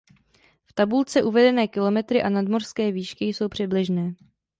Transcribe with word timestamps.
V 0.65 0.71
tabulce 0.73 1.23
uvedené 1.23 1.67
kilometry 1.67 2.23
a 2.23 2.29
nadmořské 2.29 2.91
výšky 2.91 3.25
jsou 3.25 3.49
přibližné. 3.49 4.13